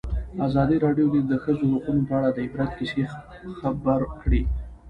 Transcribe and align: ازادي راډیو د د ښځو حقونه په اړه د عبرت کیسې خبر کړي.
ازادي 0.47 0.77
راډیو 0.85 1.07
د 1.15 1.17
د 1.31 1.33
ښځو 1.43 1.65
حقونه 1.73 2.01
په 2.07 2.13
اړه 2.19 2.29
د 2.33 2.37
عبرت 2.45 2.71
کیسې 2.77 3.03
خبر 3.59 3.99
کړي. 4.21 4.41